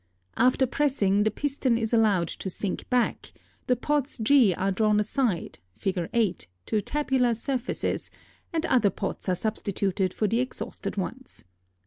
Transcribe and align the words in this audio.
After 0.35 0.65
pressing, 0.65 1.21
the 1.25 1.29
piston 1.29 1.77
is 1.77 1.93
allowed 1.93 2.27
to 2.29 2.49
sink 2.49 2.89
back, 2.89 3.33
the 3.67 3.75
pots 3.75 4.17
G 4.17 4.51
are 4.55 4.71
drawn 4.71 4.99
aside 4.99 5.59
(Fig. 5.77 6.09
8) 6.11 6.47
to 6.65 6.81
tabular 6.81 7.35
surfaces, 7.35 8.09
and 8.51 8.65
other 8.65 8.89
pots 8.89 9.29
are 9.29 9.35
substituted 9.35 10.11
for 10.11 10.27
the 10.27 10.39
exhausted 10.39 10.97
ones. 10.97 11.43